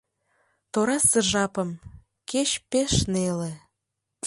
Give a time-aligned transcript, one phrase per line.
[0.71, 1.69] Торасе жапым,
[2.29, 3.51] кеч пеш неле.